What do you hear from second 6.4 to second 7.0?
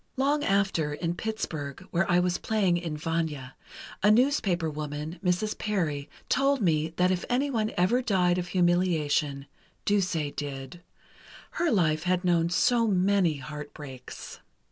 me